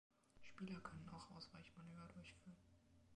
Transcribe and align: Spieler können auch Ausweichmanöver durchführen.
Spieler 0.39 0.79
können 0.79 1.07
auch 1.09 1.29
Ausweichmanöver 1.29 2.11
durchführen. 2.13 2.57